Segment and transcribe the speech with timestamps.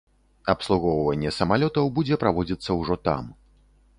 [0.53, 3.31] Абслугоўванне самалётаў будзе праводзіцца ўжо там.